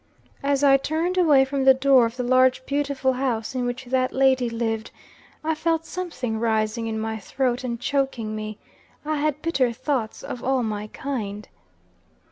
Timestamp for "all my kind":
10.43-11.47